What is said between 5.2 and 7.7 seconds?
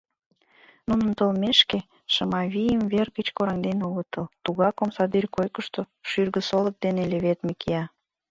койкышто шӱргысолык дене леведме